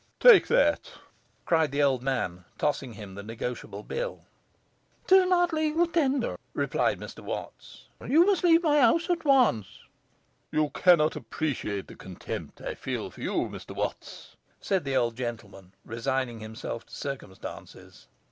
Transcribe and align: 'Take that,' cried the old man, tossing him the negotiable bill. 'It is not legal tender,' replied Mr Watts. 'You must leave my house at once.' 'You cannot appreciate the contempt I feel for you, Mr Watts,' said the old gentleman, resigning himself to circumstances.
'Take 0.19 0.47
that,' 0.47 0.93
cried 1.45 1.71
the 1.71 1.83
old 1.83 2.01
man, 2.01 2.43
tossing 2.57 2.93
him 2.93 3.13
the 3.13 3.21
negotiable 3.21 3.83
bill. 3.83 4.23
'It 5.05 5.11
is 5.11 5.29
not 5.29 5.53
legal 5.53 5.85
tender,' 5.85 6.39
replied 6.55 6.99
Mr 6.99 7.19
Watts. 7.19 7.87
'You 8.03 8.25
must 8.25 8.43
leave 8.43 8.63
my 8.63 8.79
house 8.81 9.11
at 9.11 9.23
once.' 9.23 9.83
'You 10.51 10.71
cannot 10.71 11.15
appreciate 11.15 11.85
the 11.85 11.93
contempt 11.95 12.61
I 12.61 12.73
feel 12.73 13.11
for 13.11 13.21
you, 13.21 13.41
Mr 13.47 13.75
Watts,' 13.75 14.35
said 14.59 14.85
the 14.85 14.95
old 14.95 15.15
gentleman, 15.17 15.75
resigning 15.85 16.39
himself 16.39 16.83
to 16.87 16.95
circumstances. 16.95 18.07